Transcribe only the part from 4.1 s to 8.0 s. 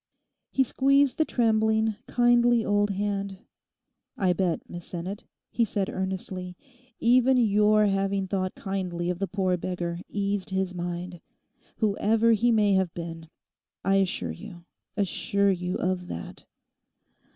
'I bet, Miss Sinnet,' he said earnestly, 'even your